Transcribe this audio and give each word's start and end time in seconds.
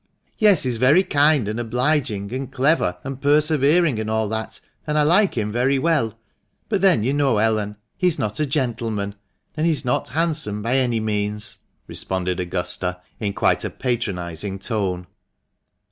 "Yes, 0.39 0.63
he's 0.63 0.77
very 0.77 1.03
kind, 1.03 1.47
and 1.47 1.59
obliging, 1.59 2.33
and 2.33 2.51
clever, 2.51 2.97
and 3.03 3.21
persevering, 3.21 3.99
and 3.99 4.09
all 4.09 4.27
that, 4.29 4.59
and 4.87 4.97
I 4.97 5.03
like 5.03 5.37
him 5.37 5.51
very 5.51 5.77
well; 5.77 6.19
but 6.69 6.81
then 6.81 7.03
you 7.03 7.13
know, 7.13 7.37
Ellen, 7.37 7.77
he 7.99 8.07
is 8.07 8.17
not 8.17 8.39
a 8.39 8.47
gentleman, 8.47 9.13
and 9.55 9.67
he 9.67 9.71
is 9.71 9.85
not 9.85 10.09
handsome 10.09 10.63
by 10.63 10.75
any 10.77 10.99
means," 10.99 11.59
responded 11.85 12.39
Augusta, 12.39 12.99
in 13.19 13.33
quite 13.35 13.63
a 13.63 13.69
patronising 13.69 14.57
tone. 14.57 15.05